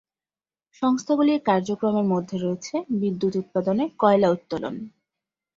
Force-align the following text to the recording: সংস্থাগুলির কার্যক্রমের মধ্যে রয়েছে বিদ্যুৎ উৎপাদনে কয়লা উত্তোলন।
সংস্থাগুলির 0.81 1.39
কার্যক্রমের 1.45 2.05
মধ্যে 2.13 2.35
রয়েছে 2.37 2.75
বিদ্যুৎ 3.01 3.33
উৎপাদনে 3.35 3.85
কয়লা 3.99 4.27
উত্তোলন। 4.29 4.75